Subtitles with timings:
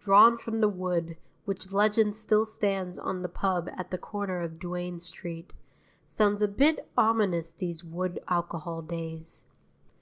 [0.00, 4.58] Drawn from the wood, which legend still stands on the pub at the corner of
[4.58, 5.52] Duane Street,
[6.04, 9.44] sounds a bit ominous these wood alcohol days.